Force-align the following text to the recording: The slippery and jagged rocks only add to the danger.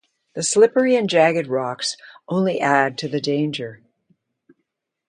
The 0.33 0.41
slippery 0.41 0.95
and 0.95 1.07
jagged 1.07 1.45
rocks 1.45 1.95
only 2.27 2.59
add 2.59 2.97
to 2.97 3.07
the 3.07 3.21
danger. 3.21 3.83